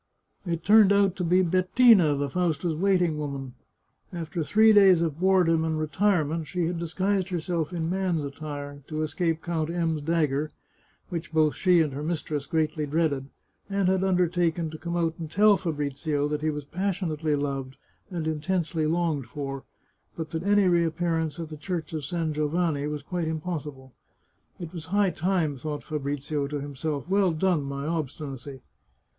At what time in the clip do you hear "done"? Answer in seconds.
27.31-27.61